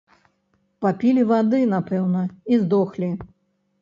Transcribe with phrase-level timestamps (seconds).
[0.85, 2.21] Папілі вады, напэўна,
[2.55, 3.11] і здохлі.